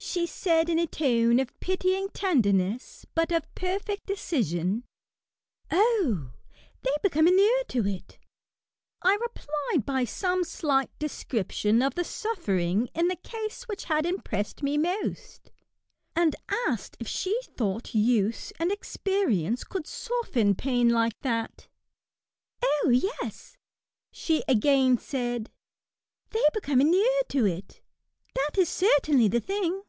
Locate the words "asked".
16.68-16.96